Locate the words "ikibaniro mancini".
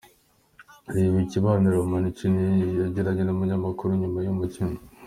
1.25-2.43